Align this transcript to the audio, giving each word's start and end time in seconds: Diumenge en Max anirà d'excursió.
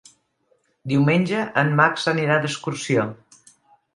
Diumenge 0.93 1.43
en 1.63 1.69
Max 1.81 2.07
anirà 2.13 2.37
d'excursió. 2.45 3.05